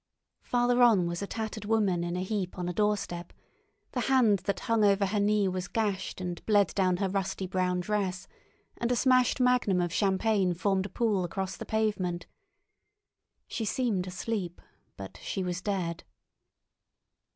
Farther 0.41 0.81
on 0.81 1.05
was 1.05 1.21
a 1.21 1.27
tattered 1.27 1.65
woman 1.65 2.03
in 2.03 2.15
a 2.15 2.23
heap 2.23 2.57
on 2.57 2.67
a 2.67 2.73
doorstep; 2.73 3.31
the 3.91 3.99
hand 4.09 4.39
that 4.45 4.61
hung 4.61 4.83
over 4.83 5.05
her 5.05 5.19
knee 5.19 5.47
was 5.47 5.67
gashed 5.67 6.19
and 6.19 6.43
bled 6.47 6.73
down 6.73 6.97
her 6.97 7.07
rusty 7.07 7.45
brown 7.45 7.81
dress, 7.81 8.27
and 8.79 8.91
a 8.91 8.95
smashed 8.95 9.39
magnum 9.39 9.79
of 9.79 9.93
champagne 9.93 10.55
formed 10.55 10.87
a 10.87 10.89
pool 10.89 11.23
across 11.23 11.55
the 11.55 11.67
pavement. 11.67 12.25
She 13.47 13.63
seemed 13.63 14.07
asleep, 14.07 14.59
but 14.97 15.19
she 15.21 15.43
was 15.43 15.61
dead. 15.61 16.03